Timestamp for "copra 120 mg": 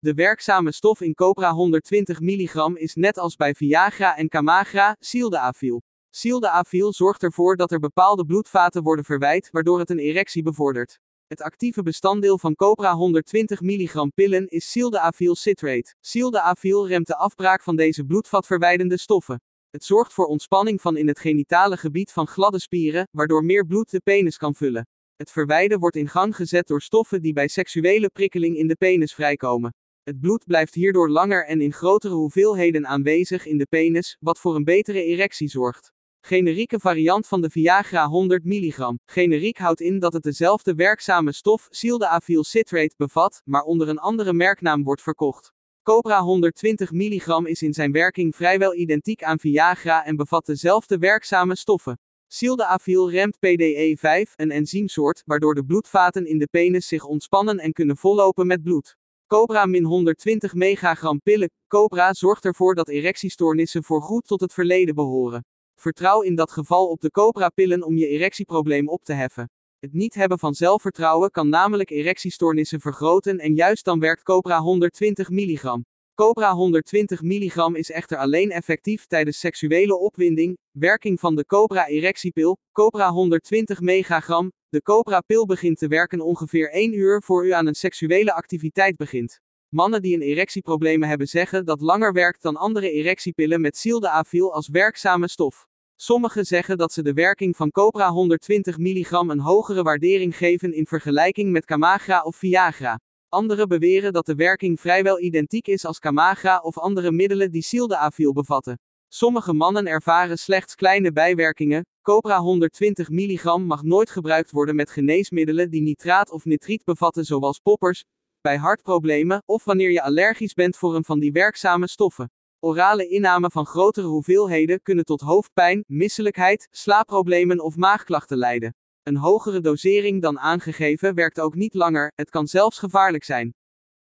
1.14-2.74, 12.54-14.08